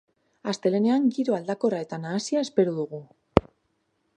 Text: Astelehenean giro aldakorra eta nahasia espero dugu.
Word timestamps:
Astelehenean 0.51 1.03
giro 1.17 1.35
aldakorra 1.39 1.81
eta 1.87 1.99
nahasia 2.07 2.43
espero 2.49 2.75
dugu. 2.79 3.03